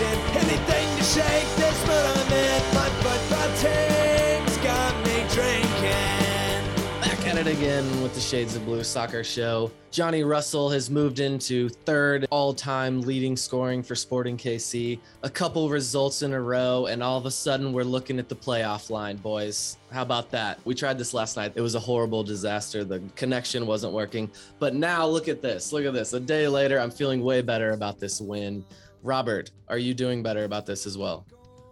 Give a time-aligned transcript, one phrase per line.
[0.00, 2.74] Anything to shake this I'm in.
[2.74, 7.00] My football team's got me drinking.
[7.00, 9.72] Back at it again with the Shades of Blue Soccer Show.
[9.90, 15.00] Johnny Russell has moved into third all time leading scoring for Sporting KC.
[15.24, 18.36] A couple results in a row, and all of a sudden we're looking at the
[18.36, 19.78] playoff line, boys.
[19.90, 20.60] How about that?
[20.64, 21.54] We tried this last night.
[21.56, 22.84] It was a horrible disaster.
[22.84, 24.30] The connection wasn't working.
[24.60, 25.72] But now look at this.
[25.72, 26.12] Look at this.
[26.12, 28.64] A day later, I'm feeling way better about this win.
[29.02, 31.26] Robert, are you doing better about this as well?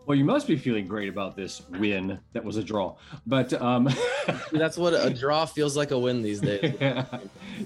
[0.07, 2.95] Well, you must be feeling great about this win that was a draw.
[3.27, 3.89] But um,
[4.53, 6.75] That's what a draw feels like a win these days.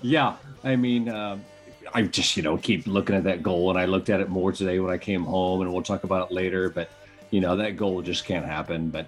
[0.02, 1.44] yeah, I mean, um,
[1.92, 3.69] I just, you know, keep looking at that goal.
[3.69, 6.30] And I looked at it more today when I came home, and we'll talk about
[6.30, 6.70] it later.
[6.70, 6.91] But,
[7.30, 8.89] you know, that goal just can't happen.
[8.89, 9.06] But,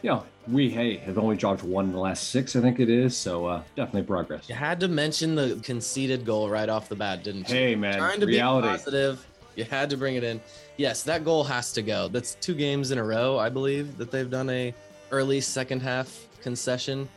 [0.00, 2.88] you know, we, hey, have only dropped one in the last six, I think it
[2.88, 3.14] is.
[3.14, 4.48] So uh, definitely progress.
[4.48, 7.54] You had to mention the conceded goal right off the bat, didn't you?
[7.54, 8.68] Hey, man, Trying to reality.
[8.68, 9.26] be positive.
[9.56, 10.40] You had to bring it in.
[10.76, 12.08] Yes, that goal has to go.
[12.08, 14.74] That's two games in a row, I believe, that they've done a
[15.10, 17.08] early second half concession.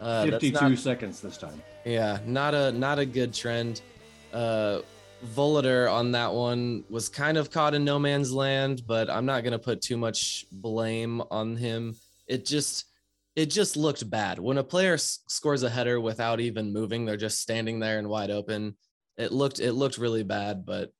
[0.00, 1.62] Uh, that's 52 not- seconds this time.
[1.84, 3.80] yeah, not a not a good trend.
[4.32, 4.80] Uh
[5.34, 9.42] Voloder on that one was kind of caught in no man's land, but I'm not
[9.42, 11.96] gonna put too much blame on him.
[12.26, 12.84] It just
[13.34, 14.38] it just looked bad.
[14.38, 18.08] When a player s- scores a header without even moving, they're just standing there and
[18.08, 18.76] wide open.
[19.16, 20.92] It looked it looked really bad, but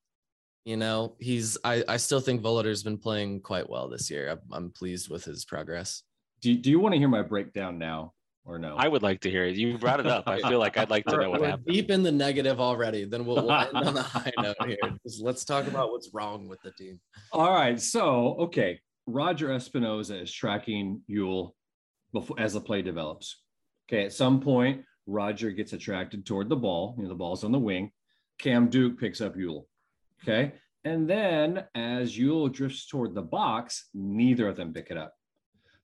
[0.65, 4.31] you know, he's I, I still think Voloder's been playing quite well this year.
[4.31, 6.03] I'm, I'm pleased with his progress.
[6.41, 8.13] Do, do you want to hear my breakdown now
[8.45, 8.77] or no?
[8.77, 9.57] I would like to hear it.
[9.57, 10.25] You brought it up.
[10.27, 11.67] I feel like I'd like to know what We're happened.
[11.67, 13.05] deep in the negative already.
[13.05, 14.79] Then we'll, we'll end on a high note here.
[15.07, 17.01] Just let's talk about what's wrong with the team.
[17.33, 17.81] All right.
[17.81, 18.81] So, okay.
[19.07, 21.51] Roger Espinoza is tracking Yueill
[22.15, 23.43] before as the play develops.
[23.89, 24.07] Okay.
[24.07, 26.95] At some point, Roger gets attracted toward the ball.
[26.97, 27.91] You know, the ball's on the wing.
[28.39, 29.65] Cam Duke picks up Yueill.
[30.27, 30.53] Okay.
[30.85, 35.15] And then as Yueill drifts toward the box, neither of them pick it up.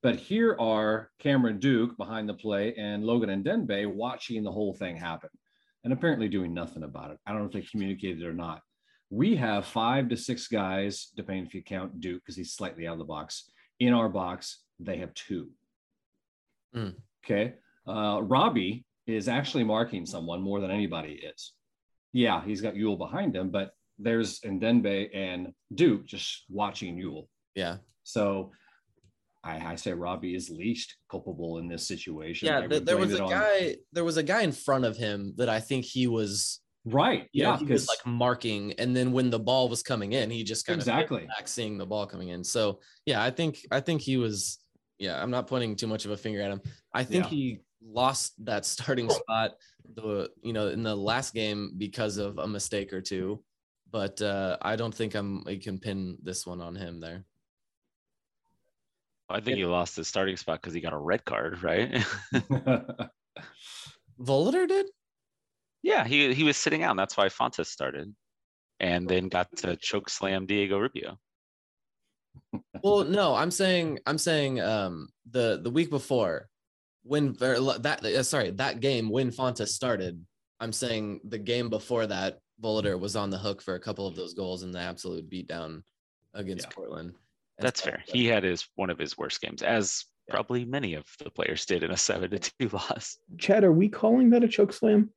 [0.03, 4.73] But here are Cameron Duke behind the play and Logan and Ndenbe watching the whole
[4.73, 5.29] thing happen
[5.85, 7.19] and apparently doing nothing about it.
[7.27, 8.61] I don't know if they communicated or not.
[9.11, 12.95] We have five to six guys, depending if you count Duke because he's slightly out
[12.95, 13.51] of the box.
[13.79, 15.51] In our box, they have two.
[16.75, 16.95] Mm.
[17.25, 17.55] Okay.
[17.87, 21.53] Uh, Robbie is actually marking someone more than anybody is.
[22.13, 27.27] Yeah, he's got Yueill behind him, but there's Ndenbe and Duke just watching Yueill.
[27.55, 27.79] Yeah.
[28.05, 28.53] So
[29.45, 32.47] I, I say Robbie is least culpable in this situation.
[32.49, 32.67] Yeah.
[32.67, 35.49] th- there was a on- guy, there was a guy in front of him that
[35.49, 37.29] I think he was, Right.
[37.33, 37.59] you know, Yeah.
[37.59, 38.73] he was like marking.
[38.75, 41.23] And then when the ball was coming in, he just kind Exactly.
[41.23, 42.43] of back seeing the ball coming in.
[42.45, 44.59] So yeah, I think, I think he was,
[44.99, 46.61] yeah, I'm not pointing too much of a finger at him.
[46.95, 47.31] I think Yeah.
[47.31, 49.53] he lost that starting spot
[49.97, 53.43] the you know in the last game because of a mistake or two
[53.91, 57.25] but uh i don't think i'm i can pin this one on him there
[59.33, 62.05] I think he lost his starting spot because he got a red card, right?
[64.21, 64.87] Voloder did
[65.83, 66.91] yeah, he he was sitting out.
[66.91, 68.15] And that's why Fontàs started,
[68.79, 71.19] and then got to choke slam Diego Rubio.
[72.85, 76.49] well no i'm saying i'm saying um the the week before
[77.03, 80.25] when or that uh, sorry that game when fontàs started
[80.61, 84.15] i'm saying the game before that Voloder was on the hook for a couple of
[84.15, 85.83] those goals in the absolute beatdown
[86.35, 86.75] against Yeah.
[86.75, 87.15] portland
[87.59, 88.03] And That's fair.
[88.07, 91.83] He had his one of his worst games, as probably many of the players did
[91.83, 93.19] in a seven to two loss.
[93.39, 95.11] Chad, are we calling that a choke slam?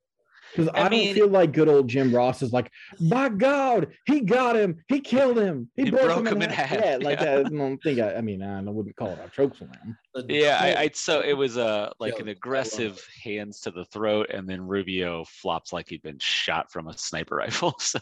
[0.55, 2.71] Because I I, mean- don't feel like good old Jim Ross is like,
[3.09, 6.43] by God, he got him, he killed him, he, He broke, broke him him in
[6.43, 6.69] in half.
[6.69, 7.39] half, Yeah, like yeah.
[7.39, 9.97] I don't think I, I mean I wouldn't call it a choke slam.
[10.13, 13.85] The Yeah, I, I so it was uh like Yo, an aggressive hands to the
[13.85, 17.73] throat, and then Rubio flops like he'd been shot from a sniper rifle.
[17.79, 17.99] So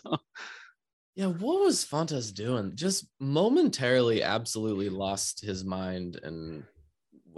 [1.16, 2.74] Yeah, what was Fontàs doing?
[2.76, 6.64] Just momentarily, absolutely lost his mind and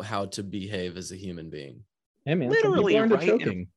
[0.04, 1.84] how to behave as a human being.
[2.26, 3.68] Hey man, some Literally are into right in- choking.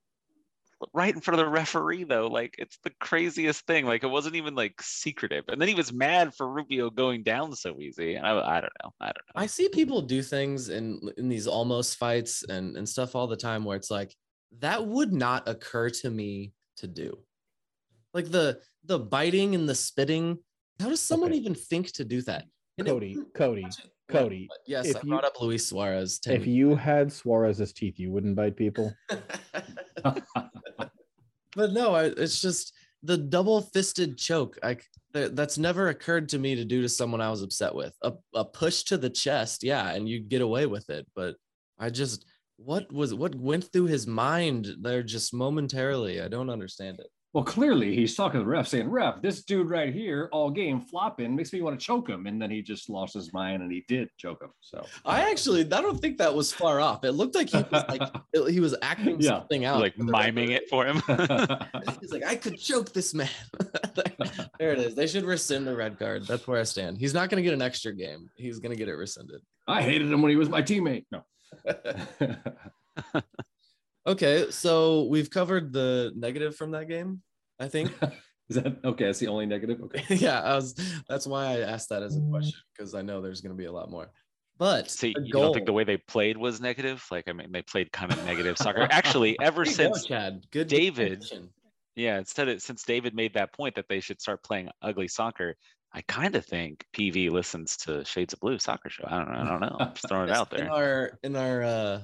[0.93, 3.87] Right in front of the referee though, like it's the craziest thing.
[3.87, 7.55] Like it wasn't even like secretive, and then he was mad for Rubio going down
[7.55, 8.17] so easy.
[8.19, 8.91] I, I don't know.
[9.01, 9.33] I don't know.
[9.43, 13.37] I see people do things in in these almost fights and and stuff all the
[13.37, 14.15] time where it's like
[14.61, 17.19] that would not occur to me to do.
[18.15, 20.39] Like the the biting and the spitting.
[20.79, 21.39] How does someone Okay.
[21.41, 22.45] even think to do that?
[22.79, 23.67] And Cody, wouldn't- Cody,
[24.11, 26.19] Cody, But Yes, if I you- brought up Luis Suarez.
[26.19, 28.93] 10 if you had Suarez's teeth, you wouldn't bite people.
[31.57, 32.73] but no, I, it's just
[33.03, 34.59] the double fisted choke.
[34.63, 34.77] I
[35.13, 37.95] that's never occurred to me to do to someone I was upset with.
[38.03, 41.07] A, a push to the chest, yeah, and you get away with it.
[41.17, 41.37] But
[41.79, 42.27] I just
[42.59, 46.21] what was what went through his mind there just momentarily?
[46.21, 47.09] I don't understand it.
[47.37, 50.81] Well, clearly he's talking to the ref, saying, "Ref, this dude right here, all game
[50.81, 53.71] flopping, makes me want to choke him." And then he just lost his mind, and
[53.71, 54.53] he did choke him.
[54.63, 57.05] So I actually I don't think that was far off.
[57.05, 58.01] It looked like he was like
[58.49, 60.63] he was acting Yeah, something out, like miming record.
[60.63, 61.03] it for him.
[62.01, 63.29] He's like, I could choke this man.
[64.59, 64.95] there it is.
[64.95, 66.27] They should rescind the red card.
[66.27, 66.97] That's where I stand.
[66.97, 68.31] He's not going to get an extra game.
[68.37, 69.43] He's going to get it rescinded.
[69.69, 71.05] I hated him when he was my teammate.
[71.13, 71.23] No.
[74.07, 77.23] Okay, so we've covered the negative from that game.
[77.59, 77.93] I think.
[78.49, 79.07] Is that okay?
[79.07, 79.81] That's the only negative.
[79.83, 80.05] Okay.
[80.15, 80.75] yeah, I was.
[81.09, 83.65] That's why I asked that as a question because I know there's going to be
[83.65, 84.13] a lot more.
[84.59, 87.05] But See, the you don't think the way they played was negative?
[87.11, 88.87] Like, I mean, they played kind of negative soccer.
[88.91, 91.51] Actually, ever There you go, since Chad, good David- definition.
[91.97, 95.57] Yeah, instead of since David made that point that they should start playing ugly soccer,
[95.93, 99.05] I kind of think PV listens to Shades of Blue soccer show.
[99.07, 99.39] I don't know.
[99.41, 99.77] I don't know.
[99.81, 100.73] I'm just throwing it Yes, out In there.
[100.73, 102.01] our in our uh,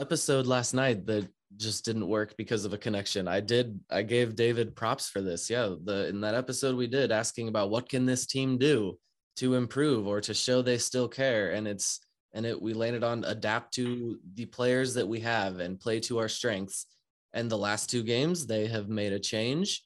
[0.00, 3.26] episode last night that just didn't work because of a connection.
[3.26, 3.80] I did.
[3.90, 5.48] I gave David props for this.
[5.48, 8.98] Yeah, the in that episode we did asking about what can this team do
[9.36, 12.00] to improve or to show they still care, and it's
[12.34, 16.18] and it we landed on adapt to the players that we have and play to
[16.18, 16.86] our strengths.
[17.32, 19.82] And the last two games they have made a change.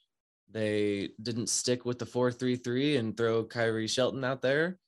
[0.51, 4.79] They didn't stick with the four three three and throw Khiry Shelton out there.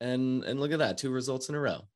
[0.00, 1.86] And and look at that, two results in a row.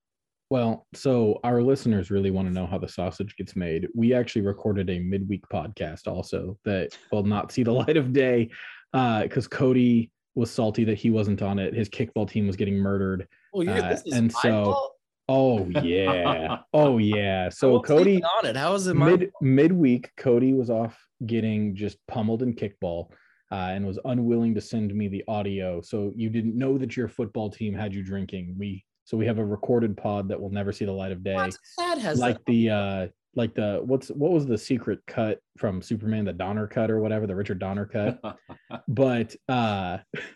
[0.48, 3.88] Well, so our listeners really want to know how the sausage gets made.
[3.94, 8.50] We actually recorded a midweek podcast also that will not see the light of day
[8.92, 11.74] because Cody was salty that he wasn't on it.
[11.74, 13.26] His kickball team was getting murdered.
[13.54, 14.92] Oh, you're, Uh, and so- fault?
[15.28, 16.58] Oh yeah.
[16.72, 17.48] oh yeah.
[17.48, 18.56] So Cody on it.
[18.56, 20.96] How is it mid midweek, Cody was off
[21.26, 23.10] getting just pummeled in kickball
[23.50, 25.80] uh, and was unwilling to send me the audio.
[25.80, 28.54] So you didn't know that your football team had you drinking.
[28.56, 31.50] We so we have a recorded pod that will never see the light of day.
[31.78, 32.46] Sad has Like that.
[32.46, 36.90] the uh like the what's what was the secret cut from Superman, the Donner cut
[36.90, 38.20] or whatever, the Richard Donner cut.
[38.88, 40.26] But uh You gotta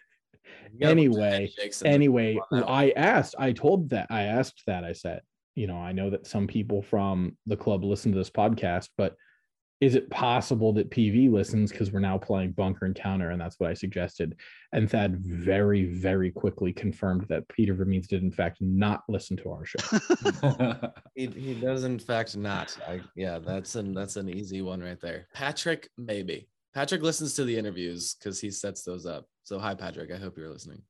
[0.71, 1.95] put your anyway, handshakes in there.
[1.95, 5.21] anyway that i asked i told that i asked that i said
[5.57, 9.17] you know i know that some people from the club listen to this podcast but
[9.81, 13.59] is it possible that pv listens because we're now playing bunker and counter and that's
[13.59, 14.37] what i suggested
[14.73, 19.51] and thad very very quickly confirmed that peter vermes did in fact not listen to
[19.51, 19.79] our show
[21.15, 22.77] He, he does in fact not.
[22.87, 25.27] I, yeah, that's an that's an easy one right there.
[25.35, 26.49] Patrick, maybe.
[26.73, 29.27] Patrick listens to the interviews because he sets those up.
[29.43, 30.83] So hi Patrick, I hope you're listening.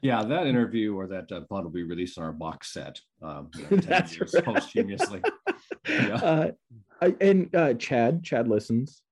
[0.00, 2.98] yeah, that interview or that uh, pod will be released on our box set.
[3.22, 4.44] Um, you know, 10 That's years right.
[4.44, 5.22] posthumously.
[5.88, 6.14] Yeah.
[7.02, 9.02] uh, and uh chad chad listens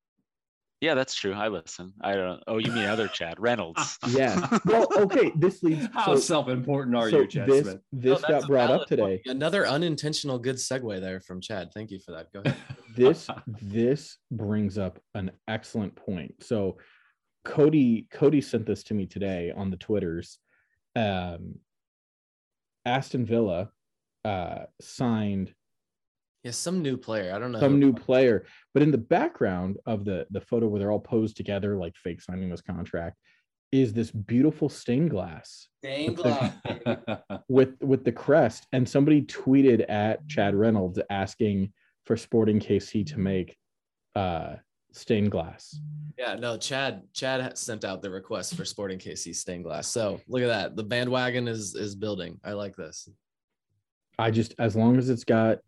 [0.80, 1.34] Yeah, that's true.
[1.34, 1.92] I listen.
[2.00, 2.42] I don't.
[2.46, 3.98] Oh, you mean other Chad Reynolds?
[4.08, 7.80] yeah well okay this leads How so, self-important are so you, Chad this Smith?
[7.92, 9.20] this No, got brought up valid point.
[9.24, 11.70] today Another unintentional good segue there from Chad.
[11.74, 12.32] Thank you for that.
[12.32, 12.56] Go ahead.
[12.96, 16.78] this this brings up an excellent point so
[17.44, 20.38] cody cody sent this to me today on the twitters
[20.96, 21.54] um
[22.86, 23.70] aston villa
[24.24, 25.54] uh signed
[26.42, 27.34] Yeah, some new player.
[27.34, 27.60] I don't know.
[27.60, 31.36] some new player but in the background of the the photo where they're all posed
[31.36, 33.16] together like fake signing this contract
[33.72, 36.54] is this beautiful stained glass Stained glass.
[37.48, 41.72] with with the crest and somebody tweeted at chad reynolds asking
[42.06, 43.56] for sporting kc to make
[44.16, 44.54] uh
[44.92, 45.78] stained glass
[46.18, 47.02] Yeah, no, Chad.
[47.14, 49.86] Chad sent out the request for Sporting KC stained glass.
[49.88, 50.76] So look at that.
[50.76, 52.38] The bandwagon is is building.
[52.44, 53.08] I like this.
[54.18, 55.58] I just as long as it's got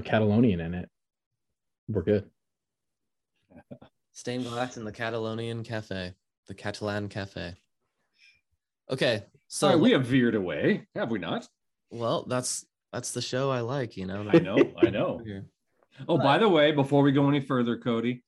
[0.00, 0.88] a Catalonian in it,
[1.88, 2.28] we're good.
[4.12, 6.14] Stained glass in the Catalonian cafe,
[6.46, 7.54] the Catalan cafe.
[8.90, 11.48] Okay, so Sorry, we have veered away, have we not?
[11.90, 14.28] well, that's that's the show I like, you know.
[14.32, 15.20] I know, I know.
[16.08, 18.22] Oh, by the way, before we go any further, Cody,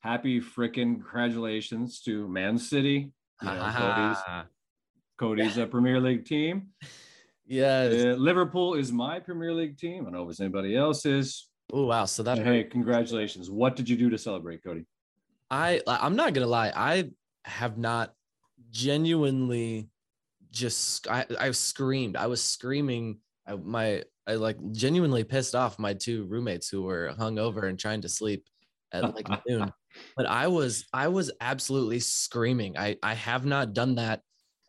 [0.00, 3.12] happy freaking congratulations to Man City.
[3.40, 4.18] You know, Cody's
[5.16, 6.68] Cody's uh, Premier League team.
[7.48, 7.94] Yes.
[7.94, 10.02] Uh, Liverpool is my Premier League team.
[10.02, 11.48] I don't know if it's anybody else's.
[11.72, 12.04] Oh wow.
[12.04, 13.50] So that hey, congratulations.
[13.50, 14.84] What did you do to celebrate, Cody?
[15.50, 16.72] I I'm not gonna lie.
[16.74, 17.10] I
[17.44, 18.12] have not
[18.70, 19.88] genuinely
[20.50, 22.16] just I I screamed.
[22.16, 23.18] I was screaming.
[23.46, 28.02] I, my I like genuinely pissed off my two roommates who were hungover and trying
[28.02, 28.44] to sleep
[28.92, 29.72] at like noon.
[30.16, 32.76] But I was I was absolutely screaming.
[32.76, 34.20] I I have not done that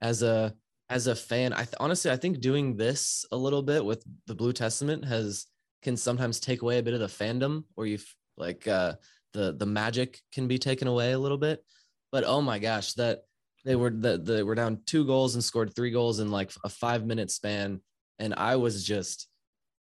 [0.02, 0.54] as a
[0.90, 1.54] as a fan.
[1.54, 5.46] I th- honestly I think doing this a little bit with the Blue Testament has
[5.82, 8.00] can sometimes take away a bit of the fandom or you
[8.38, 8.94] like uh
[9.34, 11.64] the the magic can be taken away a little bit.
[12.12, 13.22] But oh my gosh, that
[13.66, 16.70] they were that they were down two goals and scored three goals in like a
[16.70, 17.82] five minute span,
[18.18, 19.28] and I was just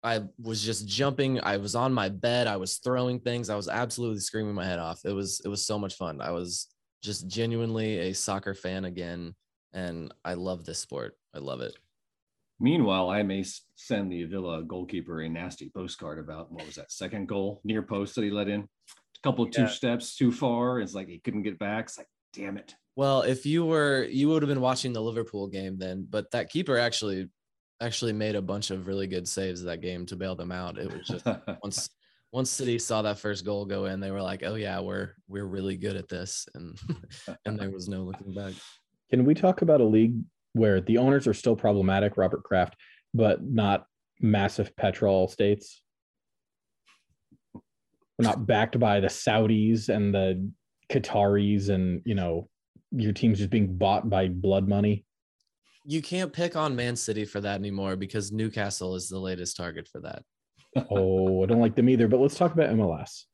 [0.03, 1.41] I was just jumping.
[1.43, 2.47] I was on my bed.
[2.47, 3.51] I was throwing things.
[3.51, 5.01] I was absolutely screaming my head off.
[5.05, 6.21] It was it was so much fun.
[6.21, 6.69] I was
[7.03, 9.35] just genuinely a soccer fan again,
[9.75, 11.19] and I love this sport.
[11.35, 11.77] I love it.
[12.61, 17.27] Meanwhile, I may send the Villa goalkeeper a nasty postcard about what was that second
[17.29, 18.61] goal near post that he let in.
[18.61, 18.67] A
[19.23, 19.69] couple two Yeah.
[19.69, 20.81] steps too far.
[20.81, 21.87] It's like he couldn't get back.
[21.87, 22.75] It's like, damn it.
[22.97, 26.07] Well, if you were, you would have been watching the Liverpool game then.
[26.09, 27.29] But that keeper actually,
[27.81, 30.79] actually made a bunch of really good saves that game to bail them out.
[30.79, 31.27] It was just
[31.65, 31.91] once,
[32.31, 35.45] once City saw that first goal go in, they were like, "Oh yeah, we're we're
[35.45, 36.79] really good at this," and
[37.45, 38.55] and there was no looking back.
[39.15, 40.17] Can we talk about a league
[40.55, 42.75] where the owners are still problematic, Robert Kraft,
[43.15, 43.87] but not
[44.21, 45.81] massive petrol states?
[47.55, 50.51] We're not backed by the Saudis and the
[50.91, 52.49] Qataris, and you know
[52.91, 55.05] your team's just being bought by blood money.
[55.85, 59.87] You can't pick on Man City for that anymore because Newcastle is the latest target
[59.87, 60.25] for that.
[60.91, 62.09] Oh, I don't like them either.
[62.09, 63.27] But let's talk about MLS.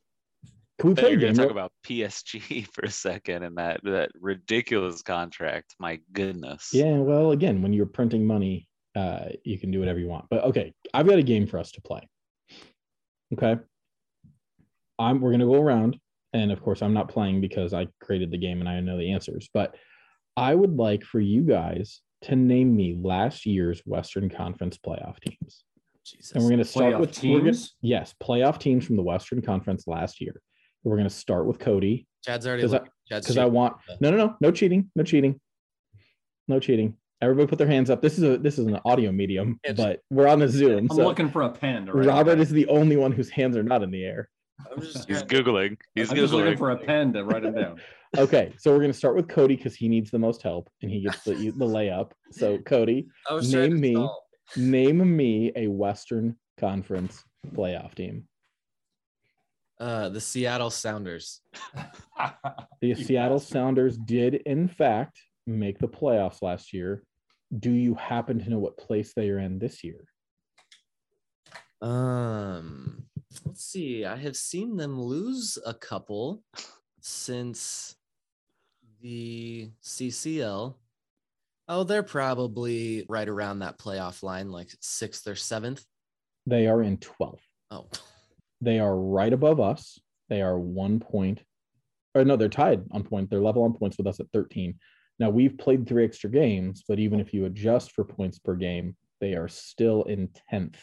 [0.81, 1.21] Can we I play a game?
[1.21, 5.75] gonna talk real- about PSG for a second and that that ridiculous contract.
[5.79, 6.71] My goodness.
[6.73, 10.27] Yeah, well, again, when you're printing money, uh, you can do whatever you want.
[10.31, 12.09] But okay, I've got a game for us to play.
[13.33, 13.57] Okay.
[14.99, 15.99] I'm we're gonna go around,
[16.33, 19.13] and of course, I'm not playing because I created the game and I know the
[19.13, 19.75] answers, but
[20.37, 25.65] I would like for you guys to name me last year's Western Conference playoff teams.
[26.05, 26.33] Jesus.
[26.33, 27.75] And we're gonna start Playoff with we're gonna- teams?
[27.83, 30.41] yes, playoff teams from the Western Conference last year.
[30.85, 32.93] We're gonna start with Cody Chad's already because I- looking.
[33.09, 35.41] Chad's because I want no, no, no, no cheating, no cheating,
[36.49, 36.97] no cheating.
[37.23, 38.01] Everybody put their hands up.
[38.01, 39.77] This is a this is an audio medium, Yes.
[39.77, 40.87] but we're on a Zoom.
[40.91, 41.87] I'm so looking for a pen.
[41.87, 44.29] To Robert is the only one whose hands are not in the air.
[44.71, 45.77] I'm just He's googling.
[45.95, 46.59] He's I'm just looking googling.
[46.59, 47.81] for a pen to write it down.
[48.19, 51.01] Okay, so we're gonna start with Cody because he needs the most help and he
[51.01, 52.11] gets the the layup.
[52.33, 54.09] So Cody, I was trying name me.
[54.57, 57.23] name me a Western Conference
[57.55, 58.27] playoff team.
[59.81, 61.41] Uh, the Seattle Sounders.
[61.75, 61.89] The
[62.83, 63.53] You Seattle bastard.
[63.53, 67.03] Sounders did in fact make the playoffs last year.
[67.59, 70.05] Do you happen to know what place they are in this year?
[71.81, 73.05] Um,
[73.47, 74.05] let's see.
[74.05, 76.43] I have seen them lose a couple
[77.01, 77.97] since
[79.01, 80.75] the CCL.
[81.69, 85.85] Oh, they're probably right around that playoff line, like sixth or seventh.
[86.47, 87.39] They are in 12th.
[87.71, 87.87] Oh,
[88.61, 89.99] They are right above us.
[90.29, 91.43] They are one point,
[92.15, 93.31] or no, they're tied on point.
[93.31, 94.75] They're level on points with us at 13.
[95.19, 98.97] Now we've played three extra games, but even if you adjust for points per game,
[99.21, 100.77] they are still in 10th.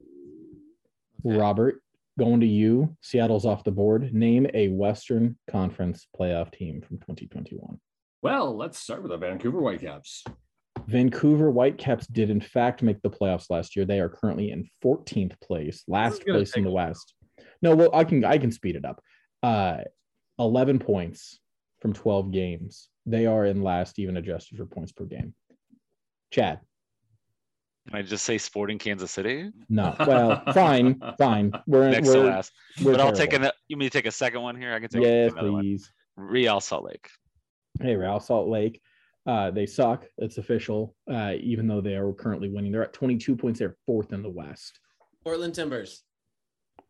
[0.00, 1.36] okay.
[1.38, 1.80] Robert,
[2.18, 2.96] going to you.
[3.00, 4.12] Seattle's off the board.
[4.12, 7.78] Name a Western Conference playoff team from 2021.
[8.20, 10.24] Well, let's start with the Vancouver Whitecaps.
[10.88, 13.84] Vancouver Whitecaps did in fact make the playoffs last year.
[13.84, 17.14] They are currently in 14th place, last place in the West.
[17.60, 19.02] No, well, I can I can speed it up.
[19.42, 19.78] Uh
[20.38, 21.40] 11 points
[21.80, 22.88] from 12 games.
[23.04, 25.34] They are in last, even adjusted for points per game.
[26.30, 26.60] Chad,
[27.88, 29.50] Can I just say Sporting Kansas City?
[29.68, 29.94] no.
[29.98, 31.52] Well, fine, fine.
[31.66, 32.52] We're Next we're, to last.
[32.82, 33.48] we're but I'll take terrible.
[33.48, 34.72] an you mean to take a second one here?
[34.72, 35.62] I can take Yes, another one.
[35.62, 35.92] please.
[36.16, 37.08] Real Salt Lake.
[37.80, 38.80] Hey, Real Salt Lake.
[39.28, 40.06] Uh, they suck.
[40.16, 40.96] It's official.
[41.08, 43.58] Uh, even though they are currently winning, they're at 22 points.
[43.58, 44.80] They're fourth in the West.
[45.22, 46.02] Portland Timbers.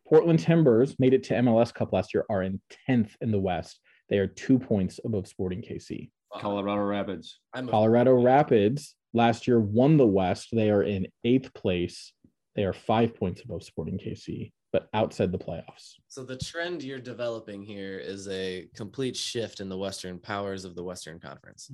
[0.07, 3.81] Portland Timbers made it to MLS Cup last year, are in 10th in the West.
[4.07, 6.11] They are two points above Sporting KC.
[6.39, 7.41] Colorado Rapids.
[7.53, 10.47] I'm a- Colorado Rapids last year won the West.
[10.53, 12.13] They are in eighth place.
[12.55, 14.53] They are five points above Sporting KC.
[14.71, 15.95] but outside the playoffs.
[16.09, 20.75] So the trend you're developing here is a complete shift in the Western powers of
[20.75, 21.71] the Western Conference.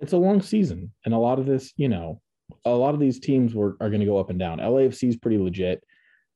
[0.00, 2.20] It's a long season, and a lot of this, you know,
[2.64, 4.58] a lot of these teams were are going to go up and down.
[4.58, 5.82] LAFC is pretty legit.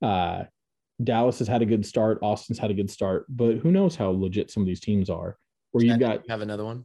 [0.03, 0.45] Uh,
[1.03, 2.19] Dallas has had a good start.
[2.23, 5.37] Austin's had a good start, but who knows how legit some of these teams are?
[5.73, 6.85] Where you got have another one?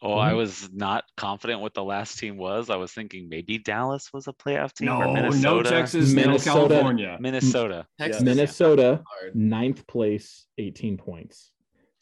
[0.00, 0.36] Oh, I Mhm.
[0.36, 2.70] was not confident what the last team was.
[2.70, 5.68] I was thinking maybe Dallas was a playoff team No, or no Minnesota.
[5.70, 6.68] Texas, no Minnesota.
[6.68, 7.18] California.
[7.20, 7.86] Minnesota.
[7.98, 9.36] Texas Minnesota hard.
[9.36, 11.52] ninth place, 18 points.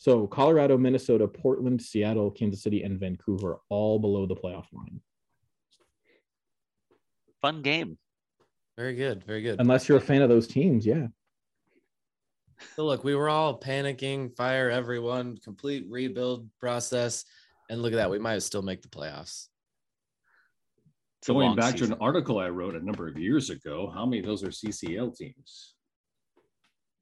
[0.05, 5.01] So Colorado, Minnesota, Portland, Seattle, Kansas City, and Vancouver all below the playoff line.
[7.41, 7.97] Fun game.
[8.77, 9.59] Very good, very good.
[9.61, 11.07] Unless you're a fan of those teams, yeah.
[12.77, 17.25] So look, we were all panicking, fire everyone, complete rebuild process,
[17.71, 19.49] and look at that, we might still make the playoffs.
[21.21, 24.05] It's Going long back to an article I wrote a number of years ago, how
[24.05, 25.77] many of those are CCL teams?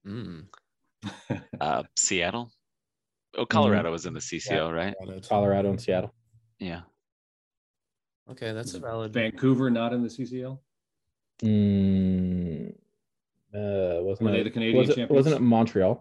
[0.06, 0.44] Mm.
[1.60, 2.52] uh, Seattle.
[3.34, 3.40] Mm-hmm.
[3.42, 4.94] Oh, Colorado was in the CCL, right?
[5.28, 6.14] Colorado and Seattle.
[6.58, 6.82] Yeah.
[8.30, 9.12] Okay, that's a valid.
[9.12, 10.58] Vancouver not in the CCL?
[11.42, 12.68] Mm,
[13.54, 15.10] uh, wasn't Were it, they the Canadian was it.
[15.10, 16.00] Wasn't it Montreal?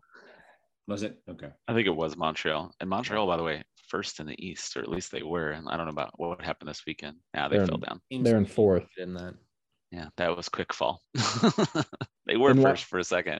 [0.88, 1.17] Was it?
[1.29, 1.50] Okay.
[1.67, 2.71] I think it was Montreal.
[2.79, 5.51] And Montreal, by the way, first in the East, or at least they were.
[5.51, 7.17] And I don't know about what happened this weekend.
[7.33, 8.01] Now they They're fell in- down.
[8.11, 8.88] teams They're in fourth.
[8.97, 9.33] in that.
[9.91, 11.01] Yeah, that was quick fall.
[12.27, 13.39] they were And what- first for a second.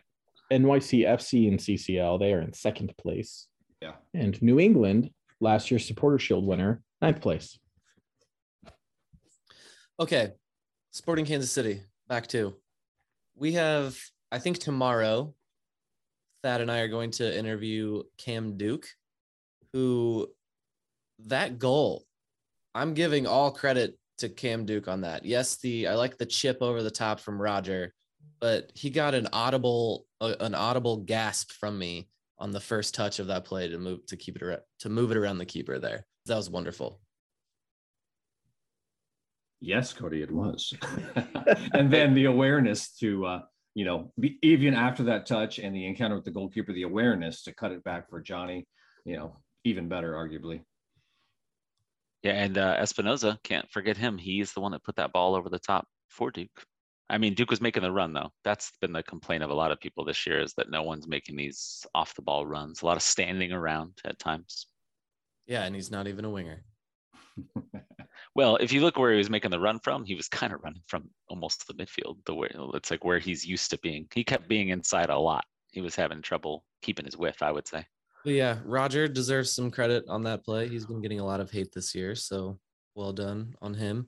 [0.52, 3.48] NYC FC and CCL, they are in second place.
[3.82, 3.94] Yeah.
[4.14, 5.10] And New England,
[5.40, 7.58] last year's Supporter Shield winner, ninth place.
[10.00, 10.32] Okay,
[10.92, 12.56] Sporting Kansas City, back to.
[13.36, 13.98] We have,
[14.32, 15.34] I think tomorrow,
[16.44, 18.88] Thad and I are going to interview Cam Duke,
[19.74, 20.28] who
[21.28, 22.06] that goal,
[22.74, 25.26] I'm giving all credit to Cam Duke on that.
[25.26, 27.94] Yes, the I like the chip over the top from Roger,
[28.40, 32.10] but he got an audible uh, an audible gasp from me
[32.42, 35.12] on the first touch of that play to move to keep it around, to move
[35.12, 36.06] it around the keeper there.
[36.26, 37.00] That was wonderful.
[39.60, 40.74] Yes, Cody, it was.
[41.74, 43.42] and then the awareness to, uh,
[43.76, 47.44] you know, be, even after that touch and the encounter with the goalkeeper, the awareness
[47.44, 48.68] to cut it back for Johnny,
[49.06, 50.62] you know, even better, arguably.
[52.24, 54.18] Yeah, and uh, Espinoza, can't forget him.
[54.18, 56.66] He's the one that put that ball over the top for Duke.
[57.12, 58.32] I mean, Duke was making the run though.
[58.44, 61.08] That's been the complaint of a lot of people this year is that no one's
[61.08, 62.82] making these off the ball runs.
[62.82, 64.68] A lot of standing around at times.
[65.46, 66.64] Yeah, and he's not even a winger.
[68.34, 70.64] Well, if you look where he was making the run from, he was kind of
[70.64, 72.18] running from almost the midfield.
[72.26, 74.08] The way it's like where he's used to being.
[74.14, 75.44] He kept being inside a lot.
[75.72, 77.86] He was having trouble keeping his width, I would say.
[78.24, 80.70] But yeah, Roger deserves some credit on that play.
[80.70, 82.60] He's been getting a lot of hate this year, so
[82.96, 84.08] well done on him.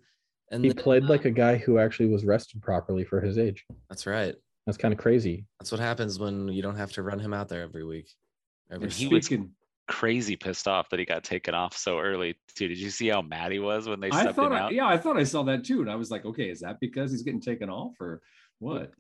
[0.52, 3.38] And He then, played uh, like a guy who actually was rested properly for his
[3.38, 3.66] age.
[3.90, 4.36] that's right.
[4.66, 5.46] That's kind of crazy.
[5.60, 8.10] That's what happens when you don't have to run him out there every week.
[8.72, 9.14] Every And he week.
[9.14, 9.52] was- speaking,
[9.90, 12.70] Crazy pissed off that he got taken off so early too.
[12.70, 14.74] Did you see how mad he was when they I subbed thought, him I, out?
[14.74, 15.82] yeah, I thought I saw that too.
[15.82, 18.22] And I was like, okay, is that because he's getting taken off or
[18.60, 18.92] what?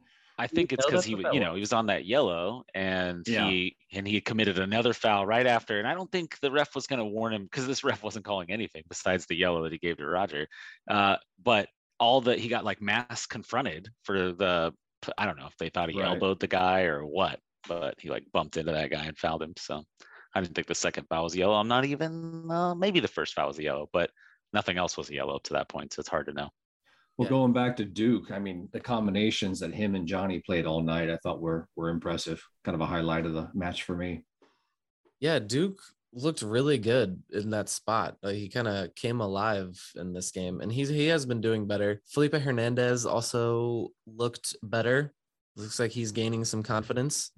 [0.43, 3.53] I think it's because he, you know, he was on that yellow, and Yeah.
[3.53, 5.79] he and he committed another foul right after.
[5.79, 8.25] And I don't think the ref was going to warn him because this ref wasn't
[8.25, 10.47] calling anything besides the yellow that he gave to Roger.
[10.89, 14.73] Uh, but all that he got like mass confronted for the,
[15.17, 16.01] I don't know if they thought he Right.
[16.01, 19.53] elbowed the guy or what, but he like bumped into that guy and fouled him.
[19.57, 19.83] So
[20.33, 21.55] I didn't think the second foul was yellow.
[21.55, 24.11] I'm not even uh, maybe the first foul was yellow, but
[24.51, 25.93] nothing else was yellow to that point.
[25.93, 26.49] So it's hard to know.
[27.17, 27.29] Well, Yeah.
[27.29, 31.09] going back to Duke, I mean, the combinations that him and Johnny played all night,
[31.09, 32.43] I thought were were impressive.
[32.63, 34.23] Kind of a highlight of the match for me.
[35.19, 35.79] Yeah, Duke
[36.11, 38.17] looked really good in that spot.
[38.21, 41.67] Like, he kind of came alive in this game, and he's he has been doing
[41.67, 42.01] better.
[42.07, 45.13] Felipe Hernandez also looked better.
[45.55, 47.31] Looks like he's gaining some confidence.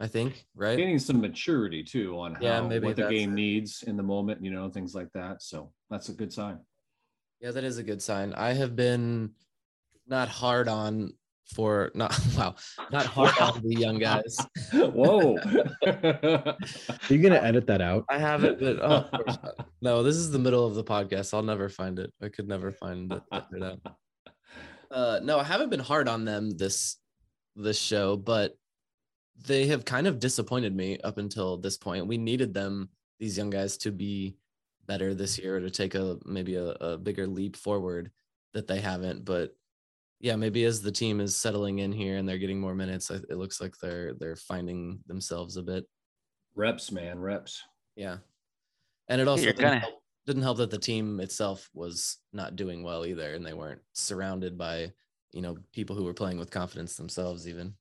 [0.00, 0.76] I think, right?
[0.76, 3.34] Gaining some maturity too on how Yeah, maybe what the game it.
[3.34, 5.42] needs in the moment, you know, things like that.
[5.42, 6.60] So that's a good sign.
[7.40, 8.32] Yeah, that is a good sign.
[8.34, 9.30] I have been
[10.06, 11.12] not hard on
[11.54, 12.54] for not wow,
[12.90, 14.38] not hard on the young guys.
[14.72, 15.38] Whoa.
[15.86, 16.56] Are
[17.08, 18.04] you gonna edit that out?
[18.08, 21.32] I have it but oh no, this is the middle of the podcast.
[21.32, 22.12] I'll never find it.
[22.22, 23.22] I could never find it.
[23.52, 23.80] it out.
[24.90, 26.96] Uh, no, I haven't been hard on them this
[27.56, 28.56] this show, but
[29.46, 32.06] they have kind of disappointed me up until this point.
[32.06, 32.88] We needed them,
[33.20, 34.36] these young guys, to be
[34.88, 38.10] better this year to take a maybe a, a bigger leap forward
[38.54, 39.24] that they haven't.
[39.24, 39.54] But
[40.20, 43.30] yeah, maybe as the team is settling in here and they're getting more minutes, it
[43.30, 45.84] looks like they're they're finding themselves a bit.
[46.56, 47.62] reps, man, reps.
[47.94, 48.16] Yeah.
[49.08, 52.82] And it also didn't, gonna- help, didn't help that the team itself was not doing
[52.82, 53.34] well either.
[53.34, 54.92] And they weren't surrounded by,
[55.32, 57.74] you know, people who were playing with confidence themselves, even.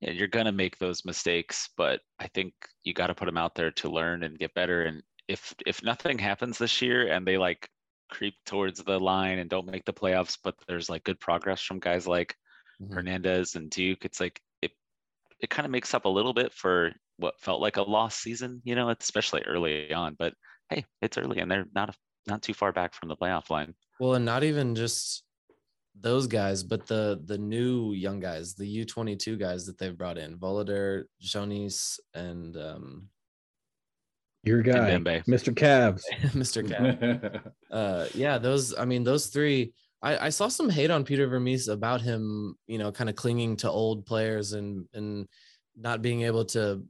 [0.00, 2.52] yeah, you're gonna make those mistakes, but I think
[2.84, 4.82] you got to put them out there to learn and get better.
[4.82, 7.68] And if if nothing happens this year and they like
[8.10, 11.78] creep towards the line and don't make the playoffs, but there's like good progress from
[11.78, 12.34] guys like
[12.80, 12.94] Mhm.
[12.94, 14.70] Hernandez and Duke, it's like it
[15.40, 18.62] it kind of makes up a little bit for what felt like a lost season,
[18.64, 20.14] you know, especially early on.
[20.18, 20.34] But
[20.70, 21.94] hey, it's early and they're not
[22.26, 23.74] not too far back from the playoff line.
[23.98, 25.24] Well, and not even just
[26.00, 29.98] those guys, but the the new young guys, the U twenty two guys that they've
[29.98, 33.08] brought in, Voloder, Jonis, and um,
[34.48, 35.24] Your guy, Kimpembe.
[35.26, 35.54] Mr.
[35.54, 36.02] Cavs.
[36.32, 36.66] Mr.
[36.66, 37.52] Cat.
[37.70, 41.68] uh yeah those i mean those three i i saw some hate on peter vermes
[41.68, 45.28] about him you know kind of clinging to old players and and
[45.76, 46.82] not being able to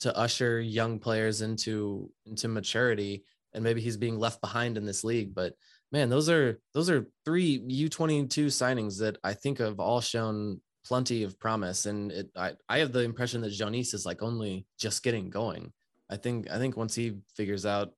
[0.00, 5.02] to usher young players into into maturity and maybe he's being left behind in this
[5.02, 5.54] league but
[5.92, 11.22] man those are those are three u22 signings that i think have all shown plenty
[11.22, 15.02] of promise and it i, I have the impression that jonis is like only just
[15.02, 15.72] getting going
[16.10, 17.92] i think i think once he figures out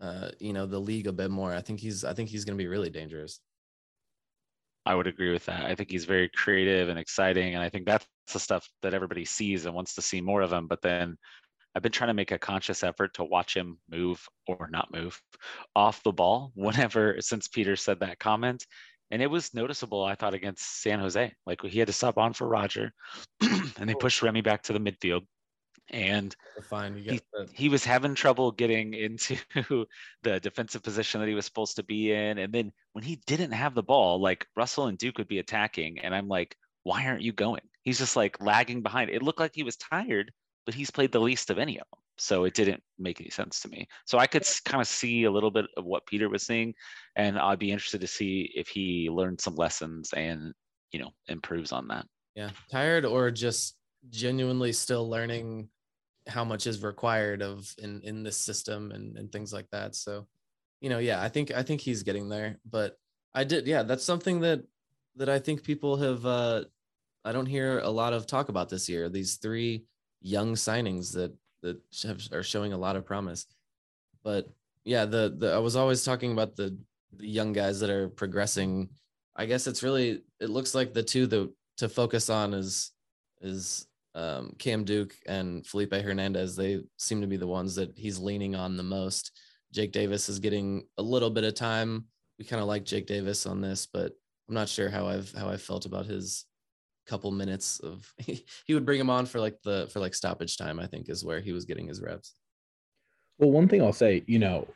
[0.00, 1.52] uh, you know, the league a bit more.
[1.52, 3.40] I think he's I think he's going to be really dangerous.
[4.84, 5.64] I would agree with that.
[5.64, 9.24] I think he's very creative and exciting, and I think that's the stuff that everybody
[9.24, 10.66] sees and wants to see more of him.
[10.68, 11.16] But then
[11.74, 15.20] I've been trying to make a conscious effort to watch him move or not move
[15.76, 18.66] off the ball whenever since Peter said that comment.
[19.12, 21.32] And it was noticeable, I thought, against San Jose.
[21.46, 22.92] Like he had to sub on for Roger
[23.40, 25.22] and they pushed Remy back to the midfield.
[25.90, 29.36] And Fine, you he, the, he was having trouble getting into
[30.22, 32.38] the defensive position that he was supposed to be in.
[32.38, 35.98] And then when he didn't have the ball, like Russell and Duke would be attacking.
[36.00, 37.62] And I'm like, why aren't you going?
[37.82, 39.10] He's just like lagging behind.
[39.10, 40.32] It looked like he was tired,
[40.64, 42.00] but he's played the least of any of them.
[42.18, 43.86] So it didn't make any sense to me.
[44.06, 46.74] So I could kind of see a little bit of what Peter was seeing.
[47.14, 50.54] And I'd be interested to see if he learned some lessons and,
[50.92, 52.06] you know, improves on that.
[52.34, 53.76] yeah, tired or just
[54.10, 55.68] genuinely still learning
[56.26, 59.94] how much is required of in in this system and and things like that.
[59.94, 60.26] So,
[60.80, 62.58] you know, yeah, I think I think he's getting there.
[62.68, 62.98] But
[63.34, 64.62] I did, yeah, that's something that
[65.16, 66.24] that I think people have.
[66.26, 66.64] uh
[67.24, 69.08] I don't hear a lot of talk about this year.
[69.08, 69.84] These three
[70.20, 73.46] young signings that that have, are showing a lot of promise.
[74.22, 74.48] But
[74.84, 76.76] yeah, the the I was always talking about the
[77.12, 78.90] the young guys that are progressing.
[79.34, 82.92] I guess it's really it looks like the two that to focus on is
[83.40, 86.56] is um, Cam Duke and Felipe Hernandez.
[86.56, 89.30] They seem to be the ones that he's leaning on the most.
[89.72, 92.06] Jake Davis is getting a little bit of time.
[92.38, 94.12] We kind of like Jake Davis on this, but
[94.48, 96.46] I'm not sure how I've how I felt about his
[97.06, 100.80] couple minutes of he would bring him on for like the for like stoppage time.
[100.80, 102.34] I think is where he was getting his reps.
[103.38, 104.66] Well, one thing I'll say, you know,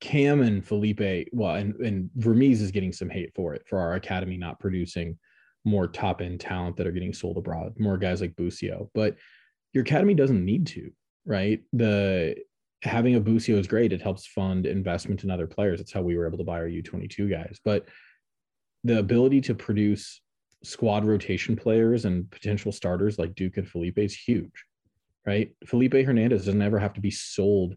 [0.00, 3.94] Cam and Felipe, well, and, and Vermes is getting some hate for it for our
[3.94, 5.16] academy not producing
[5.66, 8.88] more top end talent that are getting sold abroad, more guys like Busio.
[8.94, 9.16] But
[9.72, 10.90] your academy doesn't need to,
[11.26, 11.60] right?
[11.72, 12.36] The
[12.82, 13.92] having a Busio is great.
[13.92, 15.80] It helps fund investment in other players.
[15.80, 17.58] That's how we were able to buy our U22 guys.
[17.64, 17.88] But
[18.84, 20.20] the ability to produce
[20.62, 24.64] squad rotation players and potential starters like Duke and Felipe is huge,
[25.26, 25.50] right?
[25.66, 27.76] Felipe Hernandez doesn't ever have to be sold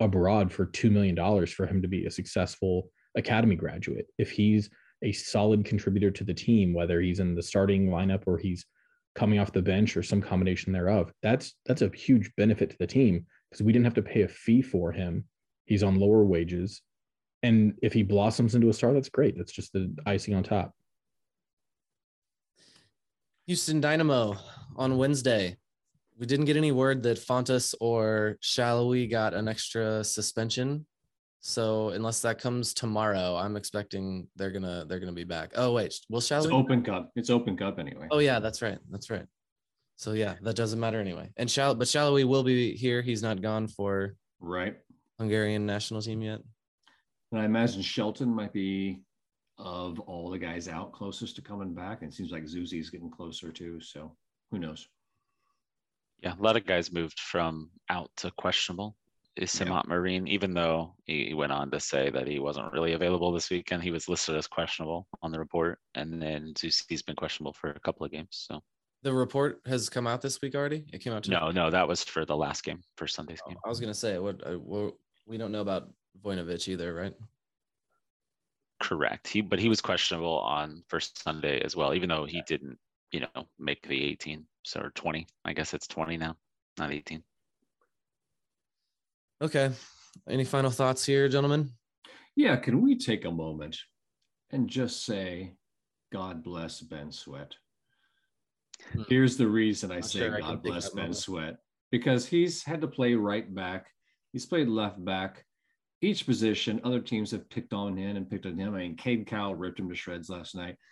[0.00, 4.06] abroad for $2 million for him to be a successful academy graduate.
[4.18, 4.70] If he's
[5.02, 8.66] a solid contributor to the team, whether he's in the starting lineup or he's
[9.14, 12.86] coming off the bench or some combination thereof, that's that's a huge benefit to the
[12.86, 15.24] team because we didn't have to pay a fee for him.
[15.64, 16.82] He's on lower wages.
[17.42, 19.36] And if he blossoms into a star, that's great.
[19.36, 20.74] That's just the icing on top.
[23.46, 24.36] Houston Dynamo
[24.76, 25.56] on Wednesday.
[26.18, 30.86] We didn't get any word that Fontàs or Salloi got an extra suspension.
[31.40, 35.52] So unless that comes tomorrow, I'm expecting they're gonna they're gonna be back.
[35.56, 36.52] Oh wait, will It's Salloi?
[36.52, 37.10] open cup.
[37.16, 38.08] It's open cup anyway.
[38.10, 38.78] Oh yeah, that's right.
[38.90, 39.24] That's right.
[39.96, 41.30] So yeah, that doesn't matter anyway.
[41.38, 43.00] And Shall but Salloi will be here.
[43.02, 44.76] He's not gone for Right.
[45.18, 46.40] Hungarian national team yet.
[47.32, 49.00] And I imagine Shelton might be
[49.58, 52.02] of all the guys out closest to coming back.
[52.02, 53.80] And it seems like Zusi's getting closer too.
[53.80, 54.16] So
[54.50, 54.86] who knows?
[56.22, 58.96] Yeah, a lot of guys moved from out to questionable.
[59.36, 63.32] Is Simot Marine, even though he went on to say that he wasn't really available
[63.32, 65.78] this weekend, he was listed as questionable on the report.
[65.94, 68.28] And then Zusi's been questionable for a couple of games.
[68.48, 68.60] So
[69.02, 70.84] The report has come out this week already.
[70.92, 71.22] It came out.
[71.22, 71.38] today?
[71.40, 73.58] no, no, that was for the last game, for Sunday's Oh, game.
[73.64, 74.58] I was gonna say what uh,
[75.26, 75.88] we don't know about
[76.22, 77.14] Voinovich either, right?
[78.80, 79.28] Correct.
[79.28, 82.78] He but he was questionable on first Sunday as well, even though he didn't,
[83.12, 84.44] you know, make the 18.
[84.64, 85.26] So or 20.
[85.44, 86.36] I guess it's 20 now,
[86.78, 87.22] not 18.
[89.42, 89.70] Okay.
[90.28, 91.70] Any final thoughts here, gentlemen?
[92.36, 92.56] Yeah.
[92.56, 93.76] Can we take a moment
[94.50, 95.54] and just say,
[96.12, 97.54] God bless Ben Sweat?
[99.08, 101.16] Here's the reason I Not say sure God pick bless Ben moment.
[101.16, 101.56] Sweat
[101.90, 103.86] because he's had to play right back.
[104.32, 105.44] He's played left back.
[106.02, 108.74] Each position, other teams have picked on him and picked on him.
[108.74, 110.76] I mean, Cade Cowell ripped him to shreds last night.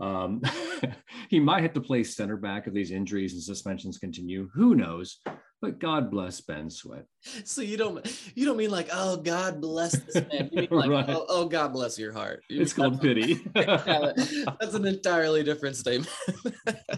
[0.00, 0.42] Um,
[1.30, 4.50] he might have to play center back if these injuries and suspensions continue.
[4.54, 5.20] Who knows?
[5.62, 7.06] But God bless Ben Sweat.
[7.44, 10.50] So you don't you don't mean like oh God bless this man.
[10.52, 11.08] You mean like Right.
[11.08, 12.42] oh, oh God bless your heart.
[12.50, 13.40] You It's mean called pity.
[13.56, 14.12] Yeah,
[14.60, 16.10] That's an entirely different statement.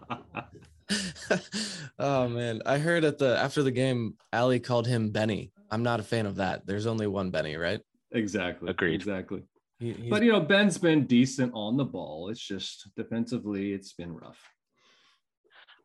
[2.00, 5.52] oh man, I heard at the after the game, Ali called him Benny.
[5.72, 6.66] I'm not a fan of that.
[6.66, 7.82] There's only one Benny, right?
[8.12, 8.70] exactly.
[8.70, 8.96] Agreed.
[8.96, 9.44] Exactly.
[9.80, 12.30] He- But you know, Ben's been decent on the ball.
[12.30, 14.40] It's just defensively, it's been rough.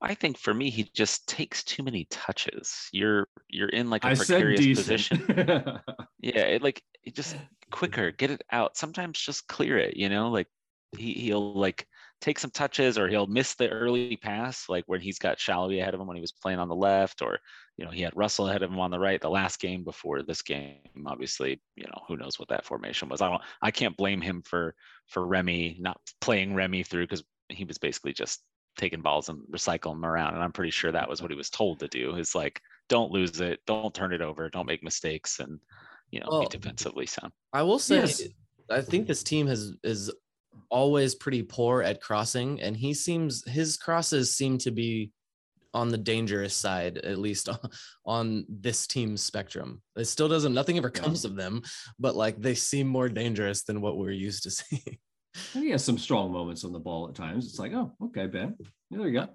[0.03, 2.89] I think for me, he just takes too many touches.
[2.93, 5.23] You're you're in like a I precarious position.
[6.23, 7.37] Yeah, it like it just
[7.73, 8.77] quicker, get it out.
[8.77, 10.47] Sometimes just clear it, you know, like
[10.97, 11.87] he, he'll like
[12.21, 15.95] take some touches or he'll miss the early pass, like when he's got Salloi ahead
[15.95, 17.41] of him when he was playing on the left, or
[17.77, 20.23] you know, he had Russell ahead of him on the right the last game before
[20.23, 20.79] this game.
[21.07, 23.21] Obviously, you know, who knows what that formation was.
[23.21, 24.75] I don't I can't blame him for
[25.09, 28.43] for Remy not playing Remy through because he was basically just
[28.77, 30.35] taking balls and recycling them around.
[30.35, 33.11] And I'm pretty sure that was what he was told to do is like, don't
[33.13, 35.59] lose it, don't turn it over, don't make mistakes, and
[36.11, 37.33] you know, Well, be defensively sound.
[37.53, 38.23] I will say, Yes.
[38.71, 40.11] I think this team has is
[40.71, 45.11] always pretty poor at crossing, and he seems his crosses seem to be
[45.75, 47.59] on the dangerous side, at least on,
[48.05, 49.81] on this team's spectrum.
[49.97, 50.53] It still doesn't.
[50.53, 51.01] Nothing ever Yeah.
[51.03, 51.63] comes of them,
[51.99, 54.99] but like they seem more dangerous than what we're used to seeing.
[55.55, 57.47] And he has some strong moments on the ball at times.
[57.47, 58.57] It's like, oh, okay, Ben.
[58.91, 59.29] Yeah, there you go.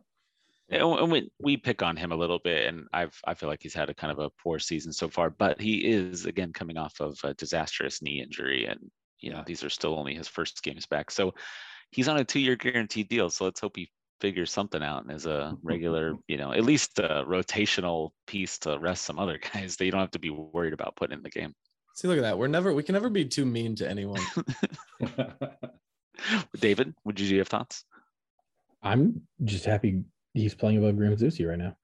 [0.69, 3.63] And and we, we pick on him a little bit, and I've I feel like
[3.63, 5.29] he's had a kind of a poor season so far.
[5.29, 9.43] But he is again coming off of a disastrous knee injury, and you know Yeah.
[9.47, 11.09] these are still only his first games back.
[11.09, 11.33] So
[11.91, 13.29] he's on a two-year guaranteed deal.
[13.29, 16.99] So let's hope he figures something out and is a regular, you know, at least
[16.99, 20.73] a rotational piece to rest some other guys that you don't have to be worried
[20.73, 21.53] about putting in the game.
[21.95, 22.37] See, look at that.
[22.37, 22.73] We're never.
[22.73, 24.21] We can never be too mean to anyone.
[26.59, 27.85] David, would you have thoughts?
[28.81, 30.03] I'm just happy
[30.33, 31.75] he's playing above Graham Zusi right now.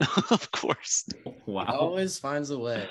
[0.30, 1.04] of course.
[1.46, 1.64] wow.
[1.66, 2.88] Always finds a way.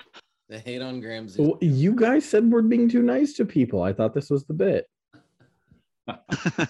[0.50, 1.28] They hate on Graham.
[1.28, 1.40] Zusi.
[1.40, 3.82] Well, you guys said we're being too nice to people.
[3.82, 4.88] I thought this was the bit.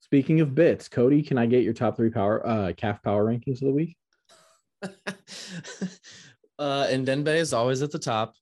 [0.00, 3.62] Speaking of bits, Cody, can I get your top three power uh calf power rankings
[3.62, 3.96] of the week?
[6.58, 8.34] uh, and Ndenbe is always at the top.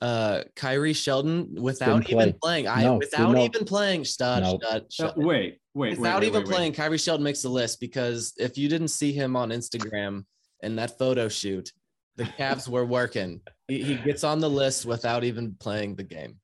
[0.00, 2.12] Uh, Khiry Shelton without play.
[2.24, 3.44] even playing, I No, without no.
[3.44, 4.58] even playing, shut, No.
[4.62, 5.16] shut, Uh, shut.
[5.16, 6.54] wait, wait, without wait, wait, even wait, wait.
[6.54, 10.24] playing, Khiry Shelton makes the list because if you didn't see him on Instagram
[10.62, 11.72] in that photo shoot,
[12.16, 13.40] the Cavs were working.
[13.68, 16.38] He, he gets on the list without even playing the game.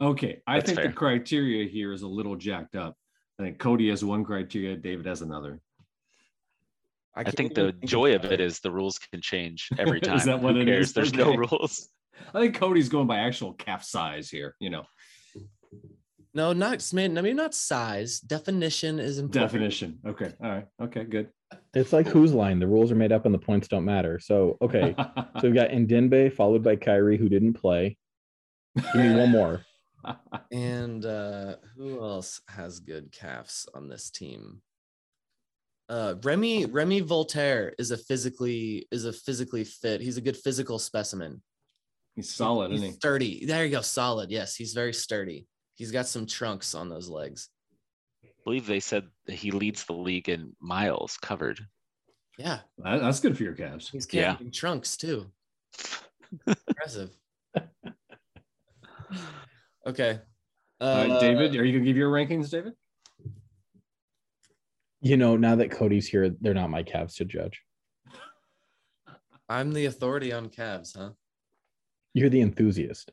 [0.00, 0.88] Okay, I That's think fair.
[0.88, 2.96] the criteria here is a little jacked up.
[3.38, 5.60] I think Cody has one criteria, David has another.
[7.14, 10.00] I can't think even the joy of about it is the rules can change every
[10.00, 10.16] time.
[10.18, 10.88] Is that what Who it cares?
[10.88, 10.92] is?
[10.92, 11.88] There's no rules.
[12.34, 14.54] I think Cody's going by actual calf size here.
[14.60, 14.84] You know,
[16.34, 17.16] No, not man.
[17.18, 18.20] I mean, not size.
[18.20, 19.52] Definition is important.
[19.52, 19.98] definition.
[20.06, 21.28] Okay, all right, okay, good.
[21.74, 22.58] It's like whose line?
[22.58, 24.18] The rules are made up and the points don't matter.
[24.18, 24.94] So okay.
[24.98, 27.96] so we've got Ndenbe followed by Khiry who didn't play.
[28.76, 29.62] Give me one more.
[30.52, 34.62] And uh who else has good calves on this team?
[35.88, 40.00] Uh Remy Remy Walter is a physically is a physically fit.
[40.00, 41.42] He's a good physical specimen.
[42.16, 42.96] He's solid, He's isn't he?
[42.96, 43.44] sturdy.
[43.46, 43.82] There you go.
[43.82, 44.30] Solid.
[44.30, 45.46] Yes, he's very sturdy.
[45.74, 47.50] He's got some trunks on those legs.
[48.24, 51.60] I believe they said that he leads the league in miles covered.
[52.38, 53.90] Yeah, That- that's good for your calves.
[53.90, 54.34] he's Yeah.
[54.34, 55.30] carrying trunks too.
[56.46, 57.10] Impressive.
[59.86, 60.20] okay.
[60.80, 62.72] All right, uh, David, are you gonna give your rankings, David?
[65.00, 67.62] You know, now that Cody's here, they're not my calves to judge.
[69.48, 71.10] I'm the authority on calves, huh?
[72.16, 73.12] You're the enthusiast.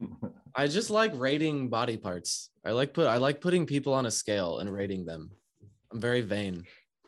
[0.56, 2.50] I just like rating body parts.
[2.64, 5.30] I like put I like putting people on a scale and rating them.
[5.92, 6.64] I'm very vain.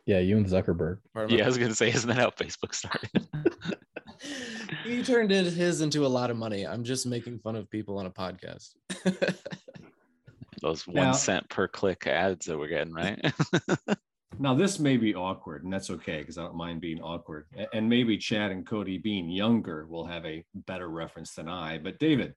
[0.07, 0.99] Yeah, you and Zuckerberg.
[1.13, 3.11] Part of my- Yeah, I was gonna say, isn't that how Facebook started?
[4.85, 6.65] he turned it, his into a lot of money.
[6.65, 8.75] I'm just making fun of people on a podcast.
[10.63, 13.19] Those one Now- cent per click ads that we're getting, right?
[14.39, 17.47] Now, this may be awkward, and that's okay because I don't mind being awkward.
[17.73, 21.79] And maybe Chad and Cody, being younger, will have a better reference than I.
[21.79, 22.35] But David,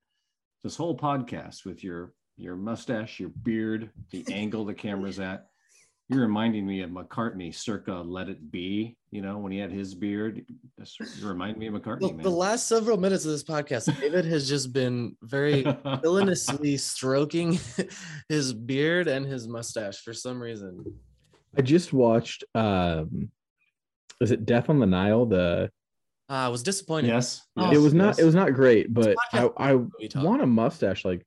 [0.64, 5.48] this whole podcast with your your mustache, your beard, the angle the camera's at,
[6.10, 9.94] you're reminding me of McCartney, circa "Let It Be." You know, when he had his
[9.94, 10.46] beard,
[10.78, 14.74] you remind me of McCartney, the last several minutes of this podcast, David has just
[14.74, 15.64] been very
[16.02, 17.60] villainously stroking
[18.30, 20.84] his beard and his mustache for some reason.
[21.58, 22.44] I just watched.
[22.56, 23.30] um
[24.22, 25.26] Is it Death on the Nile?
[25.26, 25.70] The
[26.32, 27.08] Ah, I was disappointed.
[27.08, 27.42] Yes.
[27.58, 28.08] Oh, it was not.
[28.10, 28.20] yes.
[28.20, 29.74] It was not great, but I I
[30.16, 31.26] want a mustache like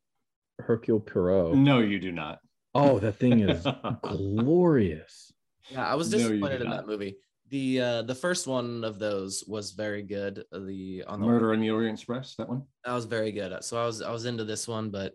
[0.61, 1.57] Hercule Poirot.
[1.57, 2.39] No, you do not.
[2.75, 3.67] Oh, that thing is
[4.03, 5.33] glorious.
[5.71, 6.77] Yeah, I was disappointed did in not.
[6.79, 7.17] that movie.
[7.51, 10.45] The uh the first one of those was very good.
[10.53, 12.35] Uh, The on the Murder in the Orient Express.
[12.37, 12.63] That one.
[12.85, 13.63] that was very good.
[13.65, 15.15] So I was I was into this one, but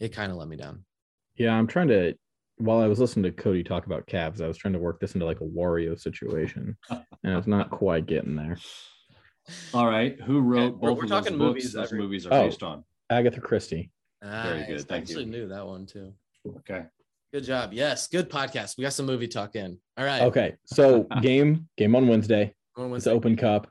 [0.00, 0.84] it kind of let me down.
[1.36, 2.14] Yeah, I'm trying to.
[2.58, 5.14] While I was listening to Cody talk about calves, I was trying to work this
[5.14, 8.56] into like a Wario situation, and it's not quite getting there.
[9.74, 10.18] All right.
[10.22, 12.46] Who wrote we're- both we're of those talking books movies those every- movies are Oh.
[12.46, 12.84] based on?
[13.10, 13.90] Agatha Christie.
[14.24, 14.66] Ah, Very Nice.
[14.68, 15.30] good, I thank actually you.
[15.30, 16.14] knew that one too.
[16.58, 16.84] Okay.
[17.32, 17.72] Good job.
[17.74, 18.78] Yes, good podcast.
[18.78, 19.78] We got some movie talk in.
[19.98, 20.22] All right.
[20.22, 22.54] Okay, so game game on Wednesday.
[22.74, 23.70] Going with It's Open Cup.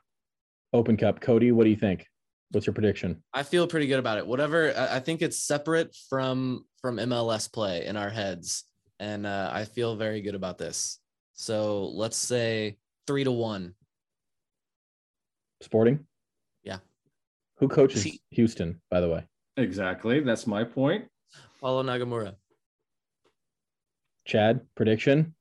[0.72, 1.20] Open Cup.
[1.20, 2.06] Cody, what do you think?
[2.52, 3.22] What's your prediction?
[3.34, 4.26] I feel pretty good about it.
[4.26, 4.72] Whatever.
[4.76, 8.64] I, I think it's separate from from MLS play in our heads,
[9.00, 10.98] and uh, I feel very good about this.
[11.34, 13.74] So let's say three to one.
[15.62, 16.06] Sporting.
[16.64, 16.78] Yeah.
[17.58, 18.80] Who coaches See- Houston?
[18.90, 19.24] By the way,
[19.56, 20.20] Exactly.
[20.20, 21.06] That's my point.
[21.60, 22.34] Paulo Nagamura.
[24.26, 25.34] Chad prediction.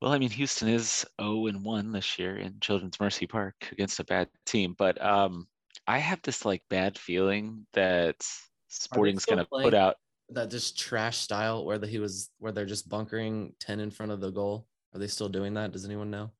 [0.00, 3.98] Well, I mean, Houston is 0 and 1 this year in Children's Mercy Park against
[3.98, 5.48] a bad team, but um,
[5.88, 8.14] I have this like bad feeling that
[8.68, 9.66] Sporting's going to playing?
[9.66, 9.96] put out.
[10.30, 14.12] That just trash style where the, he was where they're just bunkering ten in front
[14.12, 14.66] of the goal.
[14.94, 15.72] Are they still doing that?
[15.72, 16.30] Does anyone know?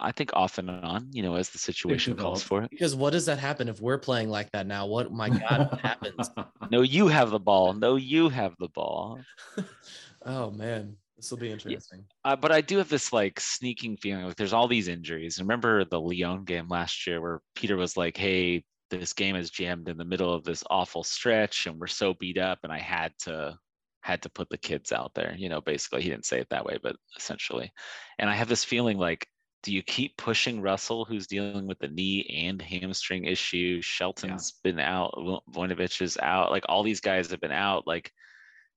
[0.00, 2.70] I think off and on, you know, as the situation calls for it.
[2.70, 4.86] Because what does that happen if we're playing like that now?
[4.86, 6.30] What my God what happens?
[6.70, 7.72] No, you have the ball.
[7.72, 9.20] No, you have the ball.
[10.26, 12.04] oh man, this will be interesting.
[12.24, 15.40] Uh, but I do have this like sneaking feeling like there's all these injuries.
[15.40, 19.88] Remember the Lyon game last year where Peter was like, "Hey, this game is jammed
[19.88, 23.12] in the middle of this awful stretch, and we're so beat up, and I had
[23.20, 23.58] to
[24.02, 26.64] had to put the kids out there." You know, basically, he didn't say it that
[26.64, 27.70] way, but essentially.
[28.18, 29.26] And I have this feeling like,
[29.62, 33.82] do you keep pushing Russell, who's dealing with the knee and hamstring issue?
[33.82, 36.50] Shelton's been out, Vo- Voinovich is out.
[36.50, 37.86] Like all these guys have been out.
[37.86, 38.12] Like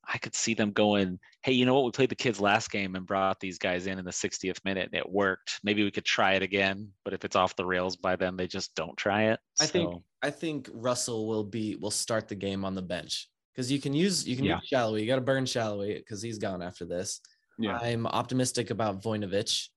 [0.08, 1.86] I could see them going, hey, you know what?
[1.86, 4.90] We played the kids last game and brought these guys in in the 60th minute
[4.92, 5.60] and it worked.
[5.64, 6.90] Maybe we could try it again.
[7.06, 9.40] But if it's off the rails by then, they just don't try it.
[9.60, 13.72] I think I think Russell will be will start the game on the bench because
[13.72, 14.56] you can use you can Yeah.
[14.62, 15.02] use Salloi.
[15.02, 17.22] You got to burn Salloi because he's gone after this.
[17.60, 17.78] yeah.
[17.78, 19.70] I'm optimistic about Voinovich,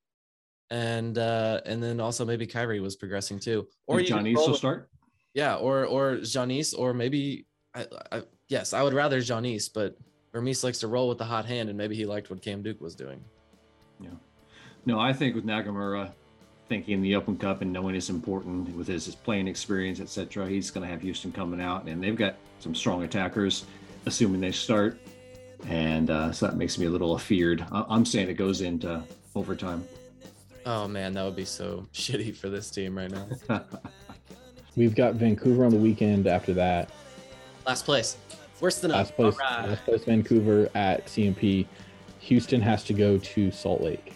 [0.70, 3.68] and uh and then also maybe Khiry was progressing too.
[3.86, 4.90] Or Or you could Johnny will start.
[5.34, 9.96] Yeah, or or Janice, or maybe I, I yes, I would rather Janice, but
[10.34, 12.80] Vermes likes to roll with the hot hand, and maybe he liked what Cam Duke
[12.80, 13.22] was doing.
[14.00, 14.08] Yeah.
[14.84, 16.10] No, I think with Nagamura
[16.68, 20.72] thinking the Open Cup and knowing it's important with his, his playing experience, etc., he's
[20.72, 23.64] going to have Houston coming out, and they've got some strong attackers,
[24.06, 24.98] assuming they start,
[25.68, 27.64] and uh, so that makes me a little afeared.
[27.70, 29.04] I- I'm saying it goes into
[29.36, 29.86] overtime.
[30.66, 33.28] Oh man, that would be so shitty for this team right now.
[34.76, 36.26] We've got Vancouver on the weekend.
[36.26, 36.90] After that,
[37.66, 38.16] Last place,
[38.64, 38.96] worse than us.
[38.96, 39.68] last place, All right.
[39.68, 41.66] last place, Vancouver at CMP.
[42.20, 44.14] Houston has to go to Salt Lake,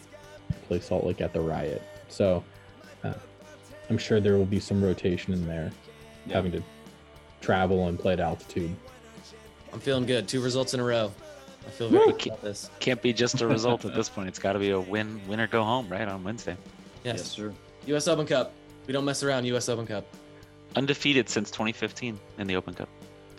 [0.66, 1.82] play Salt Lake at the Riot.
[2.08, 2.42] So
[3.04, 3.12] uh,
[3.90, 5.70] I'm sure there will be some rotation in there,
[6.26, 6.34] Yeah.
[6.36, 6.62] having to
[7.42, 8.74] travel and play at altitude.
[9.74, 10.26] I'm feeling good.
[10.26, 11.12] Two results in a row.
[11.66, 12.70] I feel very good about this.
[12.80, 14.28] can't be just a result at this point.
[14.28, 16.08] It's got to be a win, win or go home, right?
[16.08, 16.56] On Wednesday.
[17.04, 17.18] Yes.
[17.18, 17.52] yes, sir.
[17.86, 18.08] U.S.
[18.08, 18.54] Open Cup.
[18.86, 19.44] We don't mess around.
[19.44, 19.68] U.S.
[19.68, 20.06] Open Cup
[20.76, 22.88] Undefeated since 2015 in the Open Cup.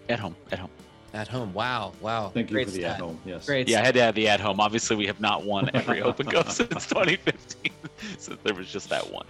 [0.09, 0.69] At home, at home.
[1.13, 1.53] At home.
[1.53, 2.29] Wow, wow.
[2.33, 2.95] Thank you Great for the stat.
[2.95, 3.19] at home.
[3.25, 3.45] Yes.
[3.45, 3.67] Great.
[3.67, 4.59] Yeah, I had to have the at home.
[4.59, 7.71] Obviously, we have not won every Open Cup since 2015.
[8.17, 9.25] so there was just that one.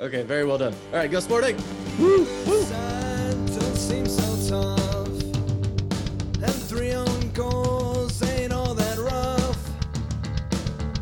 [0.00, 0.74] Okay, very well done.
[0.92, 1.58] All right, go Sporting.
[1.58, 5.08] Side don't seem so tough.
[6.42, 9.58] And three own goals ain't all that rough.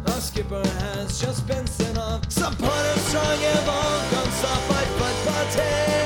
[0.07, 2.31] Our skipper has just been sent off.
[2.31, 4.71] Supporters strong have all gone soft.
[4.71, 6.00] My football team's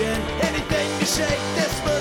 [0.00, 1.97] Anything to shake this